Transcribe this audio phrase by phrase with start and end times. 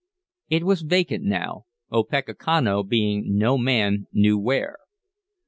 [0.49, 4.77] It was vacant now, Opechancanough being no man knew where.